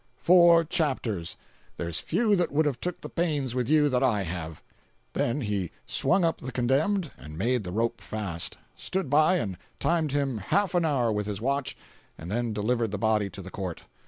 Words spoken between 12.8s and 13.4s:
the body